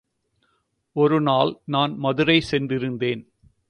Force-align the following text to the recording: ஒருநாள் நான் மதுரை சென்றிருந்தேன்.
ஒருநாள் 0.95 1.55
நான் 1.65 1.97
மதுரை 1.97 2.43
சென்றிருந்தேன். 2.51 3.23